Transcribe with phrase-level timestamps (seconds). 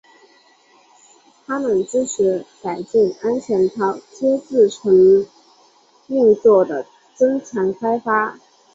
[1.45, 5.27] 它们支持改进安全套接字层
[6.07, 8.39] 运作的增强开发。